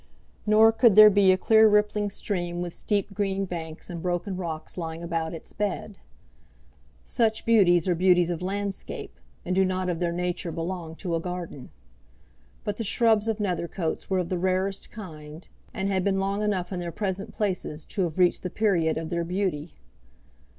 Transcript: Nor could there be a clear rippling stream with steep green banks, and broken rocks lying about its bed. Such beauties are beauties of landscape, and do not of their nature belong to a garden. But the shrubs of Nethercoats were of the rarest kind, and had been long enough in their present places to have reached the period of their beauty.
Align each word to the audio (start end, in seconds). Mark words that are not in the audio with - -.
Nor 0.47 0.71
could 0.71 0.95
there 0.95 1.11
be 1.11 1.31
a 1.31 1.37
clear 1.37 1.69
rippling 1.69 2.09
stream 2.09 2.59
with 2.59 2.73
steep 2.73 3.13
green 3.13 3.45
banks, 3.45 3.87
and 3.87 4.01
broken 4.01 4.35
rocks 4.35 4.75
lying 4.75 5.03
about 5.03 5.31
its 5.31 5.53
bed. 5.53 5.99
Such 7.05 7.45
beauties 7.45 7.87
are 7.87 7.93
beauties 7.93 8.31
of 8.31 8.41
landscape, 8.41 9.19
and 9.45 9.53
do 9.53 9.63
not 9.63 9.89
of 9.89 9.99
their 9.99 10.11
nature 10.11 10.51
belong 10.51 10.95
to 10.95 11.13
a 11.13 11.19
garden. 11.19 11.69
But 12.63 12.77
the 12.77 12.83
shrubs 12.83 13.27
of 13.27 13.39
Nethercoats 13.39 14.09
were 14.09 14.17
of 14.17 14.29
the 14.29 14.39
rarest 14.39 14.89
kind, 14.89 15.47
and 15.71 15.87
had 15.87 16.03
been 16.03 16.19
long 16.19 16.41
enough 16.41 16.73
in 16.73 16.79
their 16.79 16.91
present 16.91 17.31
places 17.31 17.85
to 17.85 18.01
have 18.01 18.17
reached 18.17 18.41
the 18.41 18.49
period 18.49 18.97
of 18.97 19.11
their 19.11 19.23
beauty. 19.23 19.75